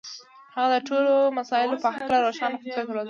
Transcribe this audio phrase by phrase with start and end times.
[0.55, 2.97] هغه د ټولو مسألو په هکله روښانه فکر درلود.